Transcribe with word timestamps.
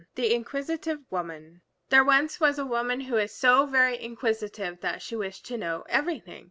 THE 0.15 0.33
INQUISITIVE 0.33 0.99
WOMAN 1.11 1.61
There 1.89 2.03
was 2.03 2.39
once 2.39 2.57
a 2.57 2.65
woman 2.65 3.01
who 3.01 3.17
was 3.17 3.31
so 3.35 3.67
very 3.67 4.01
inquisitive 4.01 4.79
that 4.81 5.03
she 5.03 5.15
wished 5.15 5.45
to 5.45 5.57
know 5.59 5.83
everything. 5.89 6.39